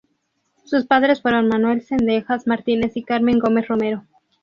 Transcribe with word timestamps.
Sus 0.65 0.87
padres 0.87 1.21
fueron 1.21 1.47
Manuel 1.47 1.83
Zendejas 1.83 2.47
Martínez 2.47 2.97
y 2.97 3.03
Carmen 3.03 3.37
Gómez 3.37 3.67
Romero. 3.67 4.07